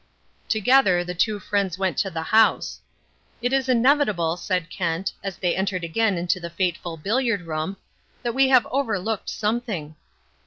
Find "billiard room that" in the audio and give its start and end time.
6.97-8.33